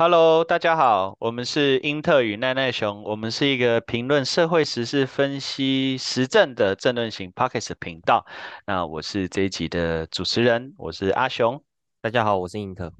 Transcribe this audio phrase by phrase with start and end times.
[0.00, 8.24] Hello，大家好，我们是英特与奈奈熊，我们是一个评论社会时事、分析时政的政论型 Pockets 频道。
[8.64, 11.60] 那我是这一集的主持人，我是阿雄。
[12.00, 12.92] 大家好，我是英特。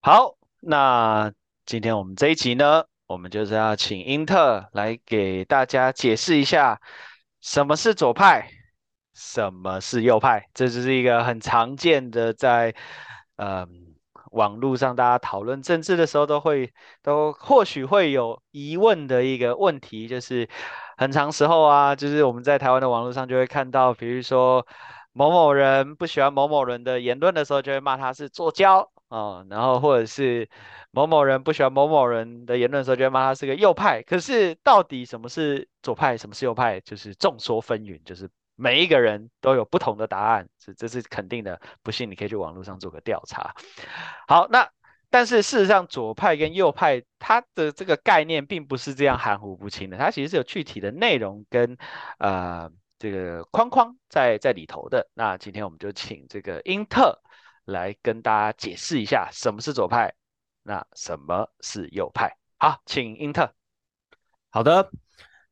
[0.00, 1.32] 好，那
[1.64, 6.80] 今天我们这一集呢，我们就是要请英特来给大家解释一下
[7.40, 8.50] 什么是左派，
[9.14, 10.44] 什么是右派。
[10.52, 12.74] 这就是一个很常见的在
[13.36, 13.83] 嗯。
[14.34, 20.48] 网络上大家讨论政治的时候，都会都或许会有疑问的一个问题，就是
[20.96, 24.66] 很长时候啊，就是我们在台湾的网络上就会看到，比如说
[25.12, 30.48] 某某人不喜欢某某人的言论的时候，就会骂他是左交啊，然后或者是
[30.90, 34.02] 某某人不喜欢某某人的言论的时候，就会骂他是个右派。
[34.02, 38.28] 可是到底什么是左派，什么是右派，就是众说纷纭，就是。
[38.56, 41.60] 每一个人都有不同的答案，这这是肯定的。
[41.82, 43.54] 不信你可以去网络上做个调查。
[44.28, 44.68] 好，那
[45.10, 51.76] 但是事实上，左派跟右派它的这个概念并不是这样含糊不清的，它其实是有具体的内容跟
[52.18, 55.08] 呃这个框框在在里头的。
[55.14, 57.20] 那今天我们就请这个英特
[57.64, 60.12] 来跟大家解释一下什么是左派，
[60.62, 62.36] 那什么是右派。
[62.58, 63.52] 好，请英特。
[64.50, 64.90] 好的。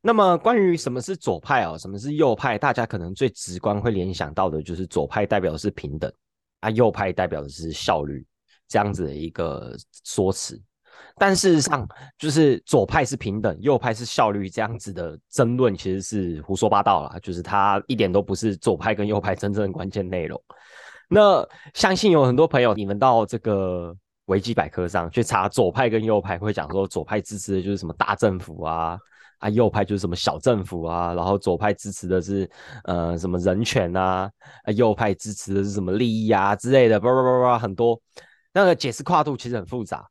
[0.04, 6.12] 那么关于什么是左派哦，什么是右派，大家可能最直观会联想到的就是左派代表的是平等，
[6.60, 8.26] 啊，右派代表的是效率
[8.66, 10.60] 这样子的一个说辞。
[11.16, 11.86] 但事实上，
[12.18, 20.42] 就是左派是平等，右派是效率这样子的争论，其实是胡说八道了，就是它一点都不是左派跟右派真正的关键内容。
[21.08, 23.94] 那相信有很多朋友，你们到这个
[24.24, 28.98] 维基百科上去查左派跟右派，会讲说左派支持的就是什么大政府啊。
[29.42, 32.48] 啊，右派就是什么小政府啊，然后左派支持的是
[32.84, 34.30] 呃什么人权啊，
[34.62, 38.00] 啊右派支持的是什么利益啊之类的，叭叭叭叭很多，
[38.54, 40.08] 那个解释跨度其实很复杂，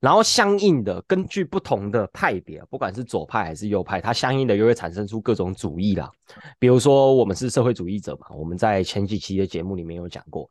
[0.00, 6.10] 然后相应的根据不同的派别，不管是左派还是右派，它相应的又会产生出各种主义啦。
[6.58, 10.50] 比如说我们是社会主义者嘛，我们在前几期的节目里面有讲过，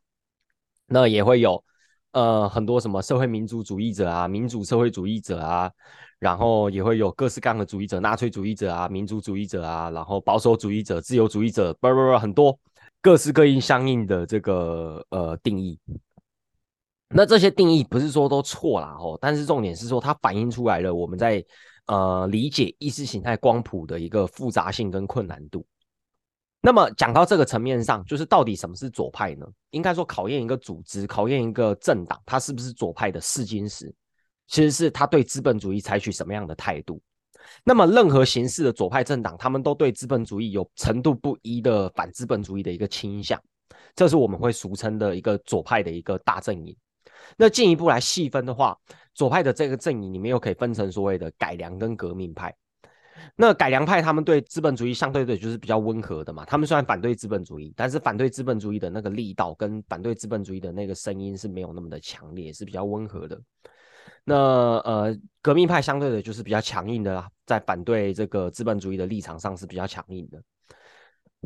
[0.88, 1.62] 那也会有
[2.10, 5.70] 呃很多什么社会民主主义者啊，民主社会主义者啊。
[6.24, 12.58] 然后也会有各式各样的主义者，纳粹主义者啊，民族主义者啊，然后保守主义者、自由主义者，不不不，很多
[13.02, 15.78] 各式各应相应的这个呃定义。
[17.10, 21.44] 那这些定义不是说都错了哦，但是重点是说它反映出来了我们在
[21.88, 25.62] 呃理解意识形态光谱的一个复杂性跟困难度。
[26.62, 29.46] 那么讲到这个层面上，就是到底什么是左派呢？
[29.72, 33.94] 应该说考验一个组织，考验一个政党，它是不是左派的试金石。
[34.46, 37.00] 其实是他对资本主义采取什么样的态度。
[37.62, 43.40] 那么，任何形式的左派政党，他们都对资本主义有程度不一的反资本主义的一个倾向，
[43.94, 46.74] 这是我们会俗称的一个左派的一个大阵营。
[47.36, 48.76] 那进一步来细分的话，
[49.14, 52.54] 左派的这个阵营里面又可以分成所谓的改良跟革命派。
[53.36, 63.40] 那改良派他们对资本主义相对的就是比较温和的嘛，他们虽然反对资本主义，但是反对资本主义的那个力道跟反对资本主义的那个声音是没有那么的强烈，是比较温和的。
[64.24, 64.34] 那
[64.78, 70.42] 呃，革命派相对的就是比较强硬的啦，在反对这个资本主义的立场上是比较强硬的。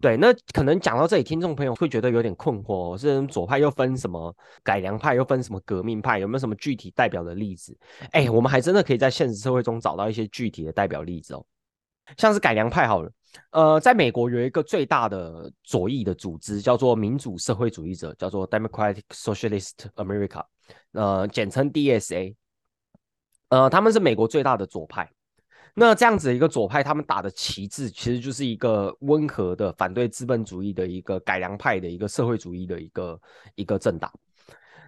[0.00, 7.76] 对，那可能讲到这里，听众朋友会觉得有点困惑，是左派又分什么改良派，又分什么革命派，有没有什么具体代表的例子？
[8.12, 11.44] 哎，我们还真的可以在现实社会中找到一些具体的代表例子哦，
[12.16, 13.10] 像是改良派好了，
[13.50, 20.44] 呃，在美国有一个最大的左翼的组织叫做民主社会主义者，叫做 Democratic Socialist America，
[20.92, 22.36] 呃，简称 DSA。
[23.48, 25.10] 呃，他们是美国最大的左派。
[25.74, 33.20] 那这样子一个左派，他们打的旗帜其实就是一个温和的反对资本主义的一个改良派的一个社会主义的一个
[33.54, 34.12] 一个政党。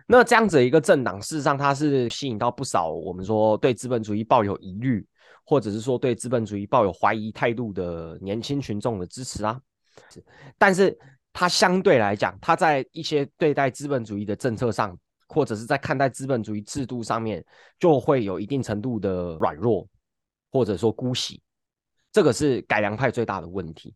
[0.06, 5.06] 那这样子一个政党，事实上它是吸引到不少我们说对资本主义抱有疑虑，
[5.44, 9.60] 或者是说对资本主义抱有怀疑态度的年轻群众的支持啊。
[10.59, 10.98] 但是
[11.33, 14.98] 它相对来讲，它在一些对待资本主义的政策上。
[15.32, 17.44] 或者是在看待资本主义制度上面，
[17.78, 19.86] 就会有一定程度的软弱，
[20.50, 21.41] 或者说姑息，
[22.10, 23.94] 这个是改良派最大的问题。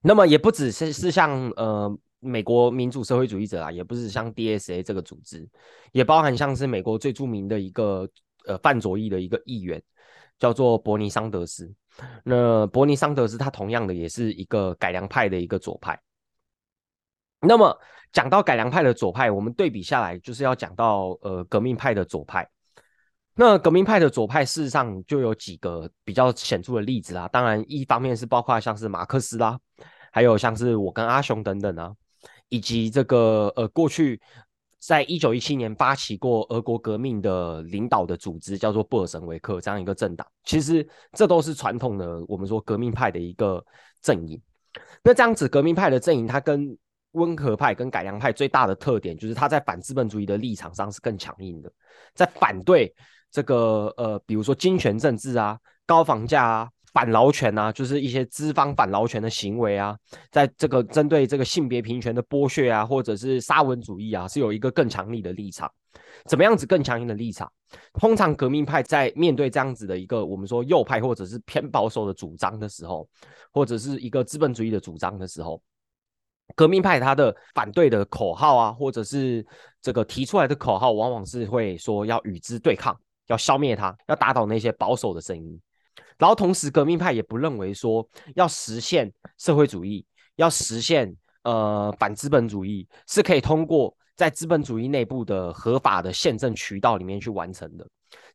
[0.00, 5.46] 那么也不只是是像呃美国民主社会主义者啊，也不是像 DSA 这个组织，
[5.92, 8.08] 也包含像是美国最著名的一个
[8.46, 9.82] 呃范左翼的一个议员，
[10.38, 11.70] 叫做伯尼桑德斯。
[12.24, 16.00] 那伯尼桑德斯他同样的也是一个改良派的一个左派。
[17.46, 17.78] 那么。
[18.12, 22.48] 讲到改良派的左派，我们对比下来就是要讲到呃革命派的左派。
[23.34, 27.26] 那革命派的左派事实上就有几个比较显著的例子啦。
[27.26, 29.58] 当然，一方面是包括像是马克思啦，
[30.12, 31.92] 还有像是我跟阿雄等等啊，
[32.50, 34.22] 以及这个呃过去
[34.78, 43.60] 在一九一七年发起过俄国革命的领导的组织叫做布尔什维克这样一个政党，其实这都是传统的我们说革命派的一个
[44.00, 44.40] 阵营。
[45.02, 46.78] 那这样子革命派的阵营，它跟
[47.14, 51.72] 温和派跟改良派最大的特点就是，它在反资本主义的立场上是更强硬的，
[52.14, 52.94] 在反对
[53.30, 56.68] 这个呃，比如说金权政治啊、高房价啊。
[56.94, 59.98] 反劳权啊，就是一些资方反劳权的行为啊，
[60.30, 65.68] 在这个针对这个性别平权的剥削啊，或者是沙文主义啊，是有一个更强力的立场。
[66.26, 67.52] 怎么样子更强硬的立场？
[67.94, 73.08] 通常革命派在面对这样子的一个我们说右派或者是偏保守的主张的时候，
[73.52, 75.60] 或者是一个资本主义的主张的时候，
[76.54, 79.44] 革命派他的反对的口号啊，或者是
[79.80, 85.60] 这个提出来的口号，往往是会说要与之对抗，要消灭它，要打倒那些保守的声音。
[86.18, 90.06] 然后同时，革命派也不认为说要实现社会主义，
[90.36, 91.12] 要实现
[91.42, 97.86] 呃反资本主义是可以通过在资本主义内部的合法的宪政渠道里面去完成的。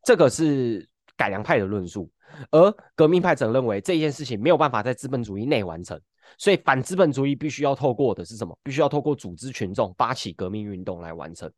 [0.04, 0.86] 这个是
[1.16, 2.10] 改良派的论述，
[2.50, 5.98] 而革命派则认为这件事情没有办法在资本主义内完成，
[6.38, 8.56] 所以反资本主义必须要透过的是什么？
[8.62, 11.50] 必须要透过组织群众发起革命运动来完成。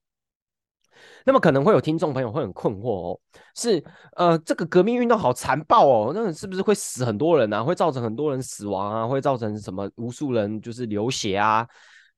[1.25, 3.21] 那么可能会有听众朋友会很困惑哦，
[3.57, 3.83] 是
[4.15, 7.63] 呃这个革命运动好残暴哦，那是不是会死很多人啊？
[7.63, 9.07] 会造成很多人死亡啊？
[9.07, 11.67] 会造成什么无数人就是流血啊？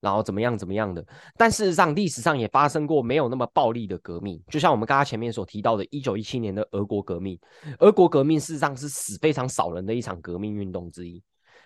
[0.00, 1.02] 然后怎么样怎么样的？
[1.38, 7.38] 但事实上历史上也发生过没有那么暴力的革命，就像我们刚刚前面所提到的1917年的俄国革命，
[7.78, 11.22] 俄国革命事实上是死非常少人的一场革命运动之一，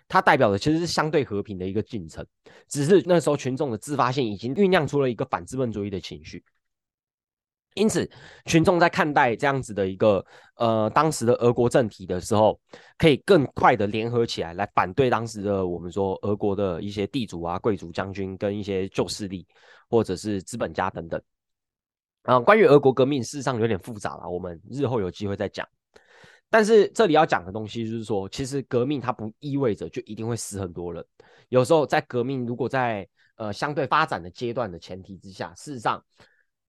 [0.06, 2.26] 它代表的其实是相对和平的一个进程，
[2.68, 6.44] 只是那时候群众的自发性已经酝酿出了一个反资本主义的情绪。
[7.74, 8.10] 因此，
[8.46, 10.24] 群众在看待这样子的一个
[10.56, 12.58] 呃当时的俄国政体的时候，
[12.96, 19.46] 可以更快的联合起来，来反对当时的我们说俄国的一些地主啊、贵族将军跟一些旧势力，
[19.88, 21.22] 或者是资本家等等。
[22.22, 25.68] 啊，关于俄国革命，事实上有点复杂了，我们日后有机会再讲。
[26.50, 31.04] 但是这里要讲的东西就是说，其实革命它不意味着就一定会死很多人。
[31.48, 36.02] 有时候在革命如果在呃相对发展的阶段的前提之下，事实上。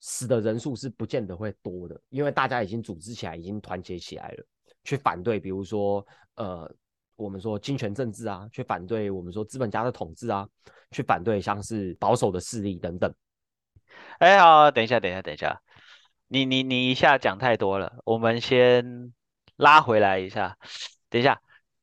[0.01, 4.45] 死的人数是不见得会多的，因为大家已经组织起来，已经团结起来了，
[4.85, 6.73] 去反对，比如说，呃，
[7.17, 10.47] 我们说金权政治啊，去反对我们说资本家的统治啊，
[10.91, 13.13] 去反对像是保守的势力等等。
[14.19, 15.61] 哎，好，等一下，等一下，等一下，
[16.29, 19.13] 你你你一下讲太多了，我们先
[19.59, 20.57] 拉回来一下。
[21.09, 21.39] 等一下，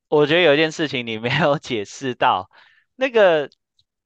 [0.09, 2.51] 我觉得有一件事情你没有解释到，
[2.97, 3.49] 那个。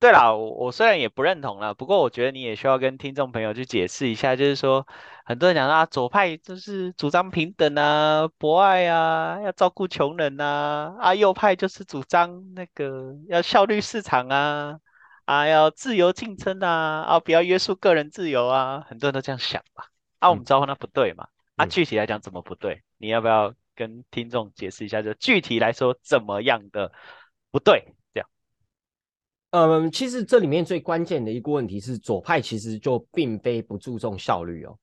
[0.01, 4.87] 对了，我我虽然也不认同了，不过我觉得你也需要跟听众朋友去解释一下，就是说，
[5.27, 14.79] 很多人讲啊，左派就是主张平等啊、博爱啊、要照顾穷人啊，啊，右派就是主张那个要效率市场啊，
[15.27, 19.85] 啊，要自由竞争啊，啊，不要约束个人自由啊，很多人都这样想嘛，
[20.21, 22.83] 啊，我们知道那不对嘛，啊，具体来讲怎么不对？
[22.97, 25.01] 你要不要跟听众解释一下？
[25.01, 26.93] 就具体来说怎么样的
[27.51, 27.83] 不对？
[28.13, 28.29] 这样
[29.53, 34.79] 嗯，其实这里面最关键的一个问题是，左派其实就并非不注重效率哦。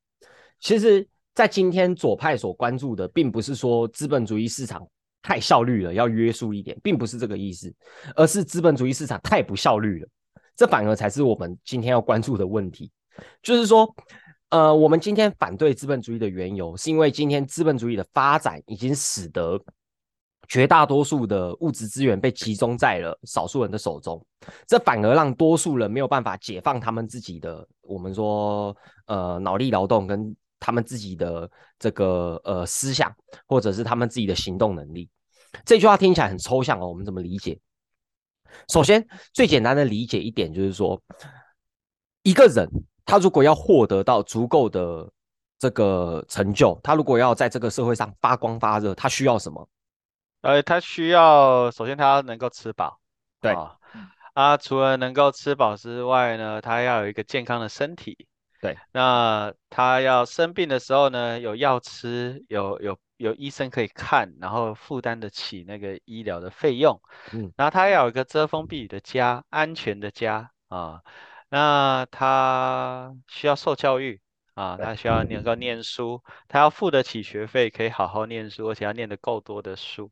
[0.59, 4.83] 其实，在今天左派所关注的，并不是说资本主义市场
[5.21, 7.71] 太效率了，要约束一点，并不是这个意思，
[8.15, 10.09] 而是资本主义市场太不效率了，
[10.55, 12.91] 这反而才是我们今天要关注的问题。
[13.43, 13.95] 就是说，
[14.49, 19.61] 呃，我们今天反对资本主义的缘由，是因为今天资本主义的发展已经使得。
[20.49, 24.25] 绝大多数的物质资源被集中在了少数人的手中，
[24.65, 28.73] 这反而让多数人没有办法解放他们自己的，我们说
[29.07, 33.13] 呃脑力劳动跟他们自己的这个呃思想，
[33.45, 35.09] 或者是他们自己的行动能力。
[35.65, 37.59] 这句话听起来很抽象哦，我们怎么理解？
[38.69, 41.01] 首先，最简单的理解一点就是说，
[42.23, 42.69] 一个人
[43.07, 45.09] 他如果要获得到足够的
[45.57, 49.67] 这个成就，他如果要在这个社会上发光发热，他需要什么？
[50.41, 52.99] 呃，他需要首先他要能够吃饱，
[53.41, 53.55] 对。
[54.33, 58.27] 啊，除了能够吃饱之外呢，他要有一个健康的身体，
[58.61, 67.01] 对，那他要生病的时候呢，有药吃，有有有医生可以看，然后负担得起那个医疗的费用，
[67.33, 71.01] 嗯，然后他要有一个遮风避雨的家，安全的家啊，
[71.49, 74.19] 那他需要受教育
[74.53, 80.11] 啊，他需要能够念书，他要付得起学费，可以好好念书，而且要念得够多的书。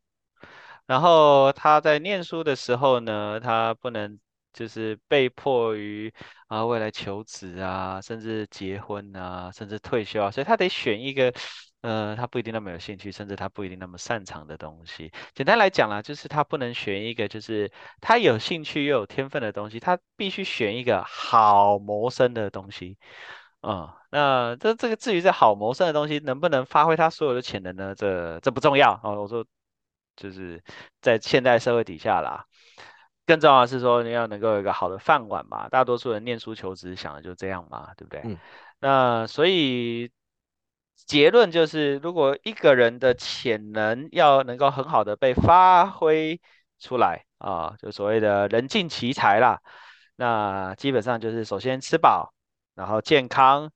[0.86, 4.20] 然后他在念书的时候呢，他不能
[4.54, 6.14] 就是被迫于
[6.48, 11.34] 啊未来求职啊，甚至结婚啊，甚至退休啊，所以他得选一个
[11.86, 15.12] 呃他不一定那么有兴趣，甚至他不一定那么擅长的东西。
[15.34, 22.98] 简单来讲啦，就是他不能选一个就是他有兴趣又有天分的东西，他必须选一个好谋生的东西
[23.62, 27.96] 嗯，那这这个至于这好谋生的东西能不能发挥他所有的潜能呢？
[27.96, 29.22] 这这不重要哦。
[29.22, 29.44] 我说
[30.16, 30.64] 就是
[31.02, 32.46] 在现代社会底下啦，
[33.26, 35.68] 更重要的是说你要能够有一个好的饭碗嘛。
[35.70, 38.22] 大多数人念书求职想的就这样嘛，对不对？
[38.24, 38.38] 嗯。
[38.80, 40.12] 那所以
[40.96, 46.40] 结论就是，如果一个人的潜能要能够很好的被发挥
[46.80, 49.60] 出来啊，就所谓的人尽其才啦，
[50.16, 52.32] 那基本上就是首先吃饱。
[52.76, 53.72] 然后健康，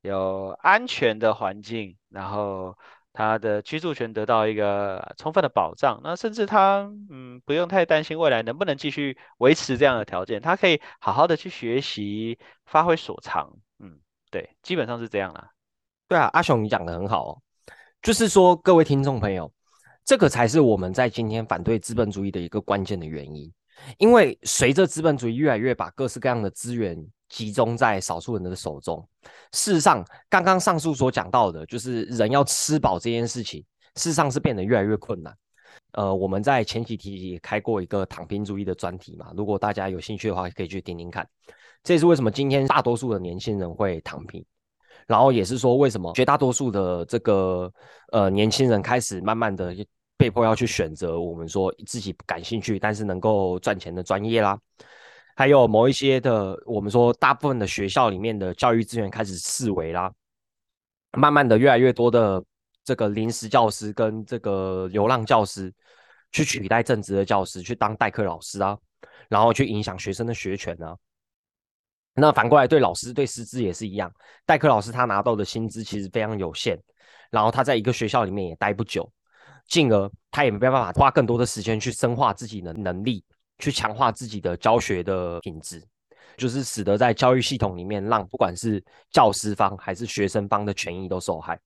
[0.00, 2.76] 有安全的环境，然后
[3.12, 14.00] 他的居住权得到一个充分的保障，那甚至他嗯不用太担心未来能不能继续维持这样的条件，他可以好好的去学习，发挥所长，嗯，
[14.32, 15.50] 对，基本上是这样啦。
[16.10, 17.38] 对啊，阿雄你讲的很好，哦，
[18.02, 19.48] 就是说各位听众朋友，
[20.04, 23.48] 这个才是我们在今天反对资本主义的一个关键的原因，
[23.96, 27.00] 因为随着资本主义越来越把各式各样的资源。
[27.28, 29.08] 集中在少数人的手中。
[29.52, 33.64] 事实上，刚刚上述所讲到的，就是人要吃饱这件事情，
[33.94, 35.32] 事实上是变得越来越困难。
[35.92, 41.24] 呃，我们在前几题也开过一个躺平主义的专题嘛，如果大家有兴趣的话，可以去听听看。
[41.84, 44.44] 这也是为什么今天大多数的年轻人会躺平，
[45.10, 47.68] 然后也是说为什么绝大多数的这个
[48.12, 49.74] 呃年轻人开始慢慢的
[50.16, 54.56] 被迫要去选择我们说自己不感兴趣但是能够赚钱的专业啦。
[55.34, 60.12] 还有某一些的，我们说大部分的学校里面的教育资源开始式微啦，
[61.18, 62.40] 慢慢的越来越多的
[62.84, 65.72] 这个临时教师跟这个流浪教师
[66.30, 68.78] 去取代正职的教师，去当代课老师啊，
[69.28, 70.94] 然后去影响学生的学权啊。
[72.20, 74.12] 那反过来对老师对师资也是一样，
[74.46, 76.78] 代课老师他拿到的薪资其实非常有限，
[77.30, 79.10] 然后他在一个学校里面也待不久，
[79.66, 83.24] 进而他也没办法花更多的时间去深化自己的能力。
[83.62, 85.86] 去强化自己的教学的品质，
[86.38, 91.60] 就是使得在教育系统里面，让不管是教师方还是学生方的权益都受害。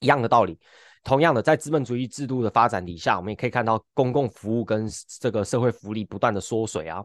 [0.00, 0.60] 一样的道理，
[1.02, 4.86] 同样的，在资本主义制度的发展底下，我们也可以看到公共服务跟
[5.18, 7.02] 这个社会福利不断的缩水啊。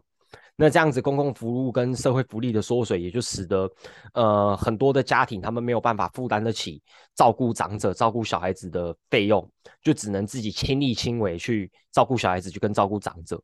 [0.56, 3.70] 那这样子，公共服务跟社会福利的缩水，也就使得
[4.12, 6.82] 呃很多的家庭他们没有办法负担得起
[7.14, 9.48] 照顾长者、照顾小孩子的费用，
[9.82, 13.40] 就只能自己亲力亲为去照顾小孩子，去跟照顾长者。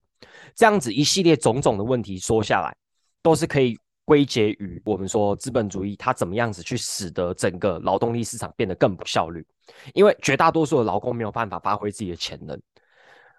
[0.56, 2.74] 这样子一系列种种的问题说下来，
[3.22, 9.46] 都是可以归结于我们说资本主义它怎么样子去使得整个劳动力市场变得更不效率，
[9.94, 12.60] 因为绝大多数的劳工没有办法发挥自己的潜能。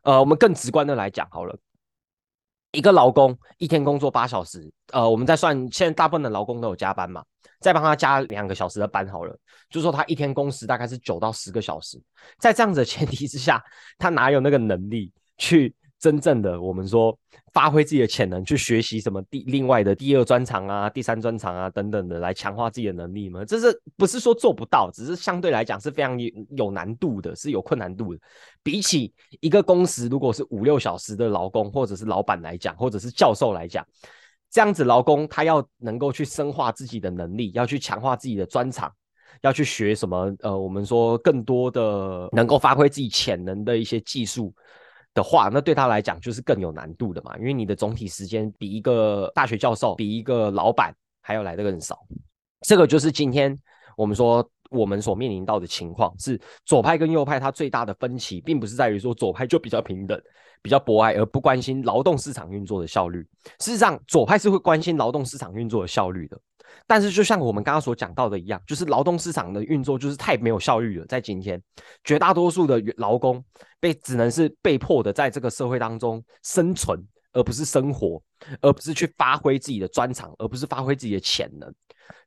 [0.04, 1.58] 呃，我们更直观的来讲好了，
[2.76, 7.24] 一个劳工一天工作八小时，呃，我们在算现在大部分的劳工都有加班嘛，
[7.60, 9.36] 再帮他加两个小时的班好了，
[9.70, 12.00] 就说他一天工时大概是九到十个小时，
[12.40, 13.64] 在这样子的前提之下，
[13.98, 15.74] 他哪有那个能力去？
[16.06, 17.18] 真正的我们说
[17.52, 23.44] 发挥自己的潜能，去学习什么第另外的第二专长啊、第三专长啊等等的，来强化自己的能力吗？
[23.44, 24.92] 这是不是说做不到？
[24.94, 28.20] 只是相对来讲是非常有有难度的，是有困难度的。
[28.62, 33.84] 比起一个工时如果是五六小时的劳工，或者是老板来讲，或者是教授来讲，
[34.52, 38.94] 这样子劳工他要能够去深化自己的能力，要去强化自己的专长，
[39.42, 40.32] 要去学什么？
[40.42, 44.54] 呃，我们说更多的能够发挥自己潜能的一些技术。
[45.16, 52.06] 的话，那对他来讲就是更有难度的嘛，因为你的总体时间比一个大学教授、比一个老板还要来的更少。
[52.62, 53.58] 这个就是今天
[53.98, 60.22] 我们说我们所面临到的情况，是左派跟右派它最大的分歧，并不是在于说左派就比较平等、
[60.62, 63.26] 比较博爱，而不关心劳动市场运作的效率。
[63.60, 66.38] 事实上，左派是会关心劳动市场运作的效率的。
[66.88, 71.06] 但是，就像我们刚刚所讲到的一样，就是劳动市场的运作就是太没有效率了。
[71.08, 71.62] 在今天，
[72.04, 73.44] 绝大多数的劳工
[73.80, 77.00] 被只能是被迫的在这个社会当中生存，
[77.34, 78.22] 而不是生活，
[78.62, 81.74] 而不是去发挥自己的专长，而不是发挥自己的潜能。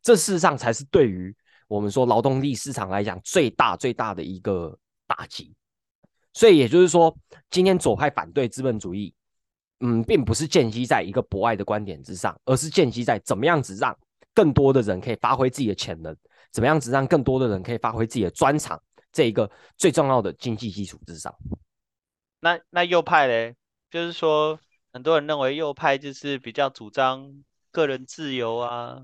[0.03, 1.33] 这事实上才是对于
[1.69, 4.77] 我们说劳动力市场来讲最大最大的一个
[5.07, 5.55] 打击。
[6.35, 7.17] 所以，也就是说，
[7.51, 9.15] 今天左派反对资本主义，
[9.81, 13.97] 嗯，并不是建基在一个博爱的观点之上，而是建基在怎么样子让。
[14.39, 16.17] 更多的人可以发挥自己的潜能，
[16.53, 18.81] 怎么样子让更多的人可以发挥自己的专长？
[19.11, 21.35] 这一个最重要的经济基础之上。
[22.39, 23.57] 那那右派嘞，
[23.91, 24.61] 就是说
[24.93, 27.43] 很多人认为右派就是比较主张
[27.73, 29.03] 个人自由啊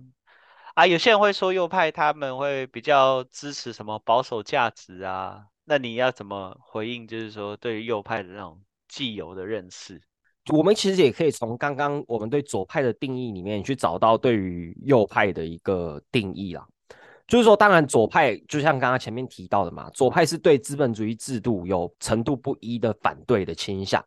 [0.75, 5.47] 啊，有些人会说右派他们会比较支持什么保守价值啊？
[5.64, 7.09] 那你要怎么回应？
[7.09, 10.00] 就是说对于右派的那种既有的认识？
[10.53, 16.67] 我们其实也可以从刚刚我们对左派的定义里面去找到对于右派的一个定义啦。
[17.27, 24.05] 就是说，当然左派就像刚刚前面提到的嘛，左派是对资本主义制度有程度不一的反对的倾向。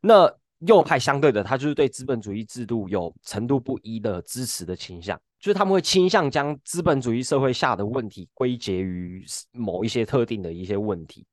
[0.00, 5.20] 那右派相对的，他就是对资本主义制度有程度不一的支持的倾向。
[5.38, 11.26] 就是他们会倾向将资本主义社会下的问题归结于某一些特定的一些问题。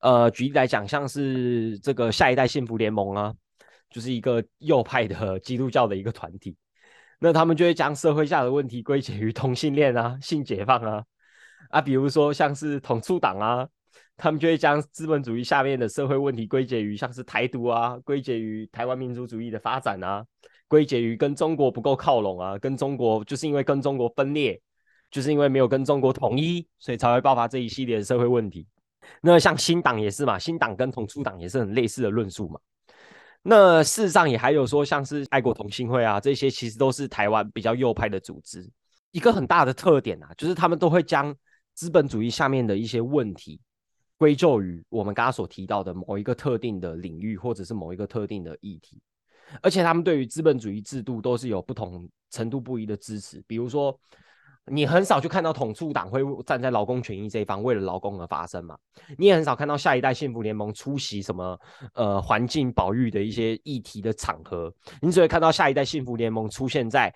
[0.00, 3.32] 呃，举例来讲，像是这个下一代幸福联盟啊，
[3.90, 6.56] 就是一个右派的 基督教的一个团体，
[7.18, 11.04] 那他们就会将社会下的问题归结于同性恋啊、性解放啊
[11.70, 13.68] 啊，比如说像是统促党啊，
[14.16, 20.24] 他们就会将资本主义下面的社会问题归结于像是台独啊，归结于台湾民族主义的发展啊。
[20.68, 24.62] 归结于跟中国不够靠拢啊，跟中国就是因为跟中国分裂，
[25.10, 28.64] 就是因为没有跟中国统一，所以才会爆发这一系列的社会问题。
[29.20, 32.60] 那像新党也是嘛，新党跟统促党也是很类似的论述嘛。
[33.42, 38.70] 那事实上也还有说，像是爱国同心会啊，这些其实都是台湾比较右派的组织。
[39.12, 41.34] 一个很大的特点啊，就是他们都会将
[41.74, 43.60] 资本主义下面的一些问题
[44.18, 49.00] 归咎于我们刚刚所提到的某一个特定的领域，或者是某一个特定的议题。
[49.62, 53.98] 而且他们对于资本主义制度都是有不同程度不一的支持，比如说，
[54.70, 58.78] 你很少去看到统促党会站在劳工权益这一方，为了劳工而发声嘛。
[59.18, 61.58] 你也很少看到下一代幸福联盟出席什么
[61.94, 64.72] 呃环境保育的一些议题的场合，
[65.02, 67.12] 你只会看到下一代幸福联盟出现在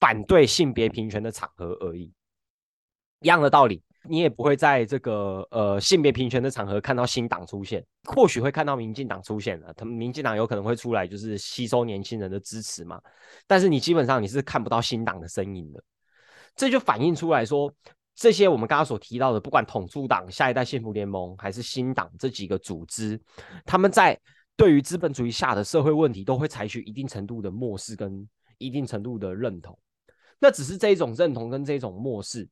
[0.00, 2.12] 反对性别平权的场合而已。
[3.20, 3.82] 一样的道理。
[4.04, 13.00] 你也不会在这个呃性别平权的场合看到新党出现，或许会看到民进党出现了，他们民进党有可能会出来就是吸收年轻人的支持嘛，
[13.46, 15.80] 但是你基本上你是看不到新党的身影的，
[16.54, 17.72] 这就反映出来说，
[18.14, 23.20] 这些我们刚刚所提到的，不管统促党、下一代幸福联盟还是新党这几个组织，
[23.64, 24.18] 他们在
[24.56, 28.28] 对于资本主义下的社会问题，都会采取一定程度的漠视跟
[28.58, 29.76] 一定程度的认同，
[30.38, 32.48] 那只是这一种认同跟这一种漠视。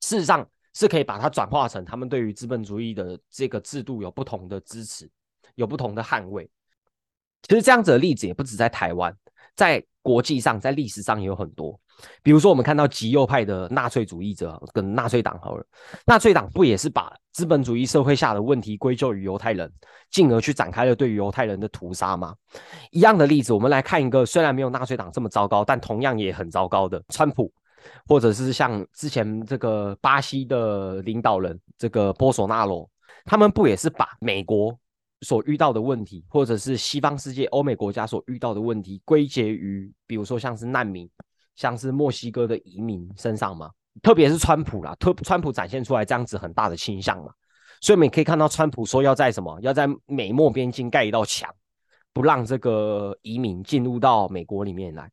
[0.00, 5.08] 事实上是可以把它转化成他们对于资本主义的这个制度有不同的支持，
[5.54, 6.50] 有不同的捍卫。
[7.42, 9.14] 其实这样子的例子也不止在台湾，
[9.54, 11.78] 在国际上，在历史上也有很多。
[12.22, 15.64] 比如说，我们看到极右派的纳粹主义者跟纳粹党好了，
[16.06, 19.72] 纳粹党不也是把资本主义社会下的问题归咎于犹太人，
[20.10, 22.34] 进而去展开了对于犹太人的屠杀吗？
[22.90, 27.52] 一样的例子，我们来看一个虽然没有纳粹党这么糟糕，但同样也很糟糕的川普。
[28.06, 32.86] 或者是像之前这个巴西的领导人这个波索纳罗，
[33.24, 34.78] 他们不也是把美国
[35.22, 41.08] 所遇到的问题，或者是西方世界欧美国家所遇到的问题归结于，比如说像是难民，
[41.60, 43.70] 像是墨西哥的移民身上吗？
[44.00, 47.30] 特别是川普啦，特川普展现出来这样子很大的倾向嘛，
[47.82, 51.54] 所以我们也可以看到川普说要在什么，要在美墨边境盖一道墙，
[52.14, 55.10] 不让这个移民进入到美国里面来。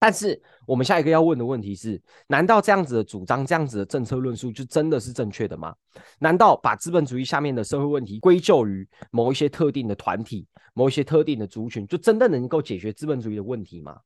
[0.00, 5.74] 但是我们下一个要问的问题是：难道这样子的主张、这样子的政策论述就真的是正确的吗？
[6.18, 13.98] 难道把资本主义下面的社会问题归咎于某一些特定的团体、某一些特定的族群，就真的能够解决资本主义的问题吗？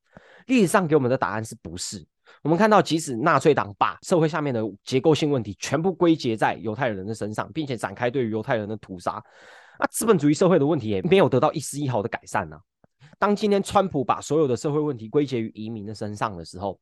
[0.46, 2.05] 历史上给我们的答案是不是？
[2.42, 9.22] 我们看到，即使纳粹党把社会下面的结构性问题全部归结在犹太人的身上，并且展开对于犹太人的屠杀，
[9.78, 12.59] 那资本主义社会的问题也没有得到一丝一毫的改善呢？
[13.18, 16.81] 当今天川普把所有的社会问题归结于移民的身上的时候，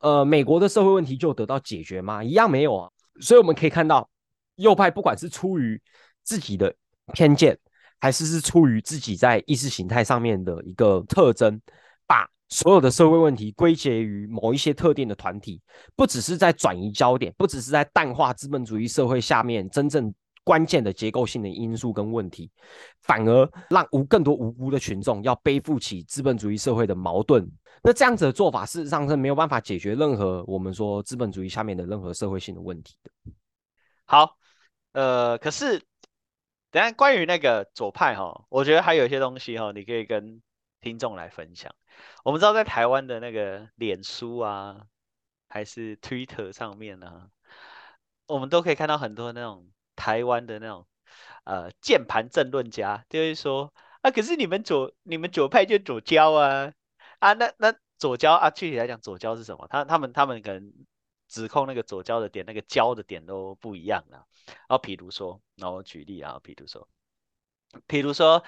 [0.00, 2.22] 呃，美国的社会问题就得到解决吗？
[2.22, 2.90] 一样没有啊。
[3.20, 4.06] 所以我们可以看到，
[4.56, 5.80] 右派不管是出于
[6.22, 6.74] 自己的
[7.14, 7.56] 偏见，
[8.00, 11.58] 还是是出于自己在意识形态上面的一个特征，
[12.52, 15.60] 所有的社会问题归结于某一些特定的团体，
[15.96, 20.14] 不只是在转移焦点，不只是在淡化资本主义社会下面真正。
[20.44, 22.50] 关键的结构性的因素跟问题，
[23.02, 27.48] 反而让无更多无辜的群众要背负起资本主义社会的矛盾。
[27.80, 33.12] 那这样子的做法，事实上是没有办法解决任何我们说资本主义下面的任何社会性的问题的。
[34.04, 34.36] 好，
[34.94, 35.80] 呃，可是
[36.72, 40.42] 等下关于那个左派哈，我觉得还有一些东西哈，你可以跟
[40.82, 41.74] 听众来分享。
[42.24, 44.86] 我们知道在台湾的那个脸书啊，
[45.48, 47.30] 还是 Twitter 上面呢，
[48.26, 49.72] 我们都可以看到很多那种。
[49.94, 50.86] 台湾的那种
[51.44, 56.72] 呃键盘政论家就会说啊，可是你们左你们左派就左交啊
[57.18, 59.68] 啊，那那左交啊，具体来讲左交是什么？
[59.68, 60.72] 他他们他们可能
[61.28, 64.26] 指控那个左交的点，那个交的点都不一样了。
[64.46, 66.88] 然后比如说，那我举例啊，比如说，
[67.86, 68.42] 比如说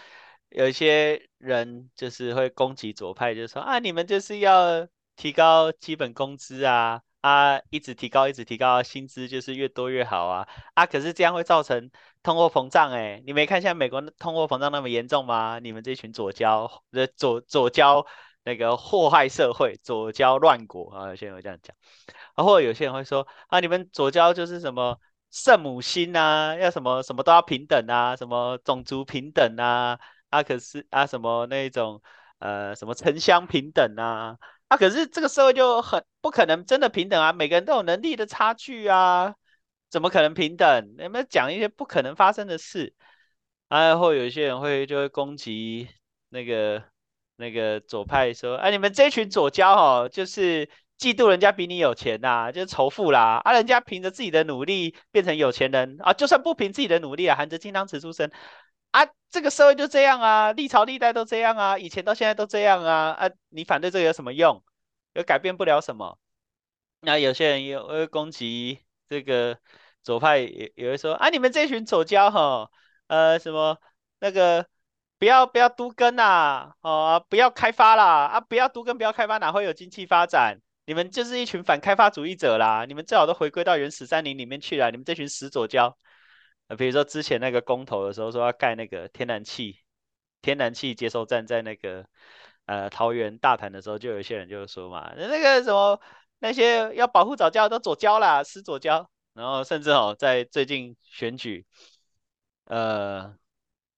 [0.54, 4.86] 有些人就是会攻击左派，就是说啊，你们就是要
[5.16, 7.02] 提高基本工资啊。
[7.24, 10.46] 啊，一直提高，一直提高，薪资就是越多越好啊！
[10.74, 11.90] 啊，可是这样会造成
[12.22, 15.58] 通货膨胀哎，你没看现在美国通货膨胀那么严重吗？
[15.58, 18.04] 你们这群左交的左左交
[18.42, 21.08] 那个祸害社会，左交乱国啊！
[21.08, 21.74] 有些人会这样讲，
[22.36, 29.98] 然后有些人会说啊，你们左交就是什么圣母心啊，要什么什么都要平等啊，什么种族平等啊，
[30.34, 32.02] 啊可是啊什么那种
[32.38, 34.36] 呃什么城乡平等啊。
[34.66, 39.34] 啊，可是这个社会就很不可能真的平等啊，每个人都有能力的差距啊，
[39.90, 40.94] 怎么可能平等？
[40.98, 42.94] 你们讲一些不可能发生的事，
[43.68, 45.86] 啊，或有一些人会就会攻击
[46.30, 46.82] 那个
[47.36, 50.66] 那个左派说，哎，你们这群左交哦，就是
[50.98, 58.30] 嫉妒人家比你有钱呐，就是仇富啦，啊，人家凭着自己的努力变成有钱人啊，就算不凭自己的努力啊，含着金汤匙出生。
[58.94, 64.62] 啊，这个社会就这样啊，历朝历代都这样啊，以前到现在都这样啊，啊，你反对这个有什么用？
[65.14, 66.16] 又改变不了什么。
[67.00, 69.58] 那有些人又会攻击这个
[70.04, 72.70] 左派，也也会说啊，你们这群左交哈，
[73.08, 73.76] 呃，什么
[74.20, 74.64] 那个
[75.18, 80.56] 不要不要都根呐，哦，不要开发啦，啊，不要都根，不要开发，哪会有经济发展？
[80.86, 85.98] 你们就是一群反开发主义者啦，你们最好都回归到原始山林里面去了，你们这群死左交。
[86.66, 89.80] 呃，比如说之前那个公投的时候，说要盖那个天然气
[90.40, 92.06] 天然气接收站在那个
[92.64, 96.00] 呃桃园大潭的时候，就有些人就说嘛，那个什么
[96.38, 99.10] 那些要保护早教都左交啦，死左交。
[99.34, 101.66] 然后甚至哦，在最近选举
[102.64, 103.36] 呃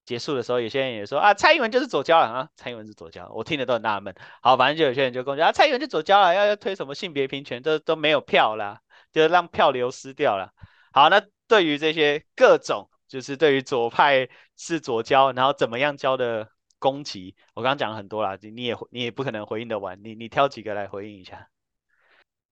[0.03, 4.13] 结束的时候，有些人也说啊，蔡英文就是左交了啊，蔡英文是左交，我听得都很纳闷。
[4.41, 8.81] 好，反正就有些人就攻击啊，蔡英文就左交了，要要推什么性别平权，都都没有票啦，
[9.13, 10.51] 就让票流失掉了。
[10.91, 11.21] 好，那。
[11.47, 21.47] 对于这些各种，就是对于左派是左交，然后怎么样交的攻击，我刚刚讲了很多啦，你也你也不可能回应的完，你你挑几个来回应一下。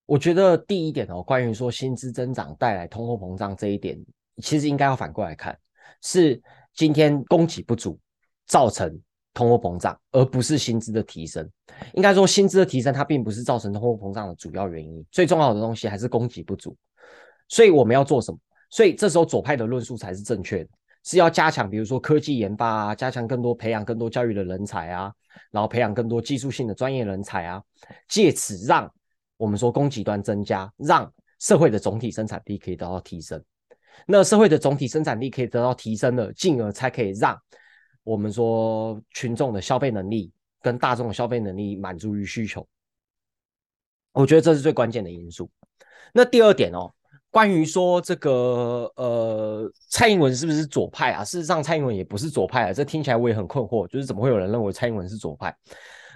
[0.06, 4.00] 我觉得第一点哦，关于说薪资增长带来通货膨胀这一点，
[4.42, 5.58] 其实应该要反过来看，
[6.02, 6.42] 是
[6.74, 8.00] 今天供给不足
[8.46, 9.02] 造成
[9.34, 11.50] 通货膨胀，而不是薪资的提升。
[11.96, 16.78] 应该说薪资的提升，它并不是造成通货膨胀的主要原因，最重要的东西还是供给不足。
[17.50, 18.38] 所以我们要做什么？
[18.76, 20.70] 所以这时候左派的论述才是正确的，
[21.02, 25.14] 是要加强，比如说科技研发啊，加强更多培养更多教育的人才啊，
[25.50, 27.64] 然后培养更多技术性的专业人才啊，
[28.10, 28.94] 借此让
[29.38, 31.10] 我们说供给端增加，让
[31.40, 33.42] 社会的总体生产力可以得到提升。
[34.06, 37.42] 那社会的总体生产力可以得到提升了，进而才可以让
[38.04, 42.68] 我们说群众的消费能力跟大众的消费能力满足于需求。
[44.12, 45.50] 我觉得这是最关键的因素。
[46.14, 46.92] 那第二点哦。
[47.36, 51.22] 关于说这个呃，蔡英文是不是左派啊？
[51.22, 52.72] 事实上，蔡英文也不是左派啊。
[52.72, 55.54] 这听起来我也很困惑，就是怎么会有人认为蔡英文是左派？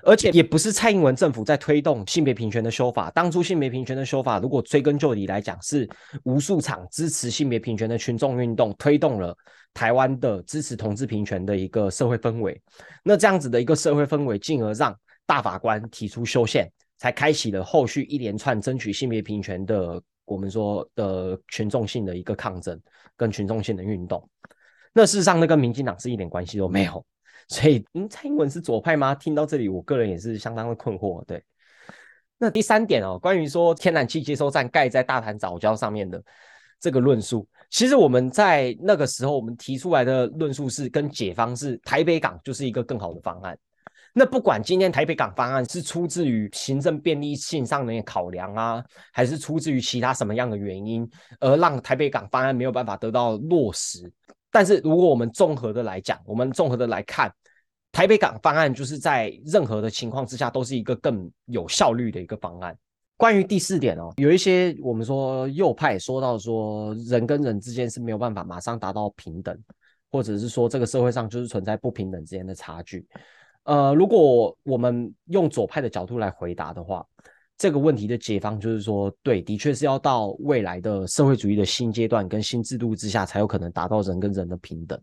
[0.03, 3.12] 而且也不是蔡英文政府在推动性别平权的修法。
[3.12, 5.86] 当初性别平权的修法，如果追根究底来讲，是
[6.23, 9.36] 无数场支持性别平权的群众运动推动了
[9.73, 12.58] 台湾的支持同志平权的一个社会氛围。
[13.03, 20.01] 那这样子的一个社会氛围，进而让大法官提出修宪，才开启了后续一连串争取性别平权的。
[20.29, 22.79] 我们说的群众性的一个抗争
[23.17, 24.29] 跟群众性的运动，
[24.93, 27.05] 那事实上那跟民进党是一点关系都没有。
[27.47, 29.15] 所以，嗯，蔡英文是左派吗？
[29.15, 31.25] 听到这里，我个人也是相当的困惑。
[31.25, 31.43] 对，
[32.37, 36.23] 那第三点哦，关于说天然气接收站盖在大潭早礁上面的
[36.79, 43.57] 这个论述，其实我们在那个时候我们提出来的论述是跟解方是台北港就是一个更好的方案。
[44.13, 54.11] 那不管今天台北港方案是出自于行政便利性上的考量啊，还是出自于其他什么样的原因，而让台北港方案没有办法得到落实。
[54.51, 57.31] 但是如果我们综合的来讲，我们综合的来看，
[57.91, 62.75] 台北港方案就是在任何的情况之下都是一个更有效率的一个方案。
[63.15, 69.55] 关于第四点哦，有一些我们说右派说到说人跟人之间是没有办法马上达到平等，
[70.09, 73.05] 或者是说这个社会上就是存在不平等之间的差距。
[73.63, 77.05] 呃，如果我们用左派的角度来回答的话，
[77.57, 84.99] 这个问题的解方就是说，对，的确是要到未来的社会主义的新阶段跟新制度之下，才有可能达到人跟人的平等。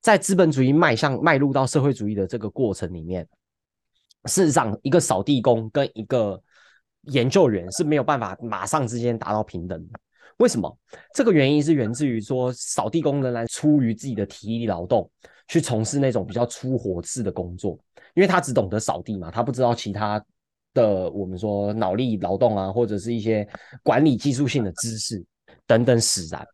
[0.00, 3.28] 在资本主义迈向迈入到社会主义的这个过程里面，
[4.24, 6.42] 事实上，一个扫地工跟一个
[7.02, 10.00] 研究员是没有办法马上之间达到平等的。
[10.38, 10.74] 为什么？
[11.14, 15.08] 这个原因是源自于说，扫地工仍然出于自己的体力劳动
[15.48, 17.78] 去从事那种比较粗活式的工作。
[18.14, 20.22] 因为他只懂得扫地嘛，他不知道其他
[20.74, 23.48] 的我们说脑力劳动啊，或者是一些
[23.82, 25.24] 管理技术性的知识
[25.66, 26.46] 等等使然。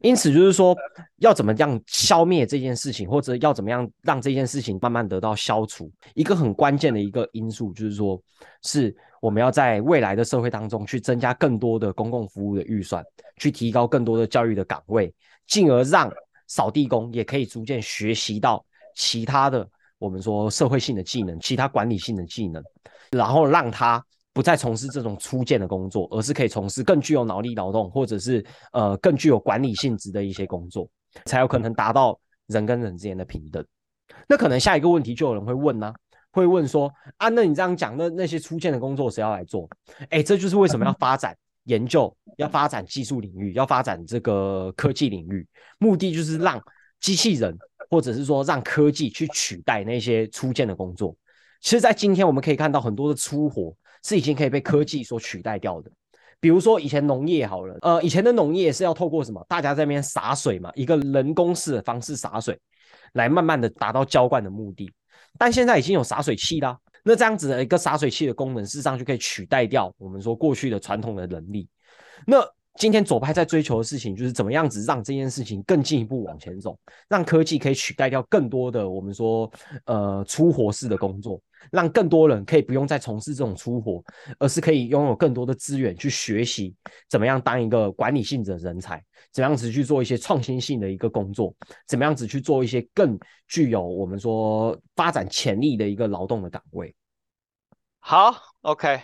[0.00, 0.76] 因此，就是说
[1.16, 8.20] 要怎么样消灭这件事情，或者要怎么样让这件事情慢慢得到消除，一个很关键的一个因素，就是说
[8.62, 13.04] 是我们要在未来的社会当中去增加更多的公共服务的预算，
[13.38, 15.12] 去提高更多的教育的岗位，
[15.48, 16.08] 进而让
[16.46, 19.68] 扫地工也可以逐渐学习到其他的。
[19.98, 22.62] 我们说社会性的技能，其他管理性的技能，
[23.10, 30.88] 然后让他不再从事这种粗贱的工作，而是可以从事更具有脑力劳动，或者是呃更具有管理性质的一些工作，
[31.24, 33.64] 才有可能达到人跟人之间的平等。
[34.28, 35.92] 那可能下一个问题就有人会问呢，
[36.30, 39.68] 会问说啊，那你这样讲，那那些出现的工作谁要来做？
[40.10, 45.46] 哎，这就是为什么要发展研究，要发展技术领域，要发展这个科技领域，
[45.78, 46.62] 目的就是让
[47.00, 47.56] 机器人
[47.88, 51.16] 或者是说让科技去取代那些出现的工作。
[51.60, 53.74] 其实，在今天我们可以看到很多的粗活
[54.04, 55.90] 是已经可以被科技所取代掉的。
[56.40, 59.44] 比如说以前农业好了，呃，以前的农业是要透过什么？
[59.48, 62.56] 大家在那边洒水嘛，一个人工式的方式洒水，
[63.14, 64.88] 来慢慢的达到浇灌的目的。
[65.36, 71.68] 但现在已经有洒水器啦，那这样子的一个洒水器的功能，事实上就可以取代掉我们说过去的传统的人力。
[72.24, 72.38] 那
[72.78, 79.50] 今天左派在追求的事情，就是怎么样子让这件事情更进一步往前走，让科技可以取代掉更多的我们说
[79.86, 81.40] 呃粗活式的工作。
[81.72, 84.00] 让更多人可以不用再从事这种粗活，
[84.38, 86.72] 而是可以拥有更多的资源去学习
[87.10, 91.52] 怎么样当一个管理性的人才，怎么样子去做一些创新性的一个工作，
[91.88, 96.94] 怎么样子去做一些更具有我们说发展潜力的一个劳动的岗位。
[97.98, 99.00] 好，OK，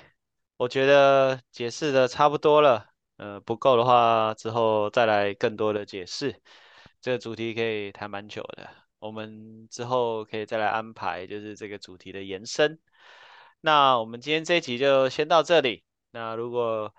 [0.57, 2.87] 我觉得解释的差不多了，
[3.25, 6.43] 呃，不够的话之后再来更多的解释。
[7.01, 8.69] 这个主题可以谈蛮久的。
[8.99, 12.79] 我们之后可以再来安排，就是这个主题的延伸。
[13.63, 15.85] 那我们今天这一集就先到这里。
[16.11, 16.95] 那如果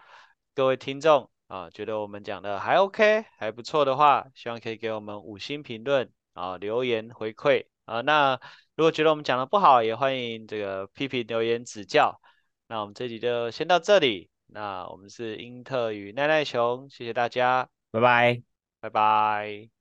[0.55, 8.01] 各位听众啊觉得我们讲的还 OK 还不错的话，希望可以给我们五星评论啊留言回馈啊。
[8.01, 8.39] 那
[8.75, 12.19] 如果觉得我们讲的不好，也欢迎这个批评留言指教。
[12.67, 14.31] 那我们这集就先到这里。
[14.47, 18.41] 那我们是英特与奈奈熊，谢谢大家，拜拜，
[18.79, 19.74] 拜拜。